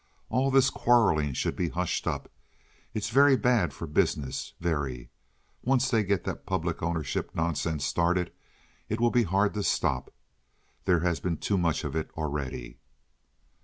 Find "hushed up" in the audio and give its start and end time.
1.69-2.27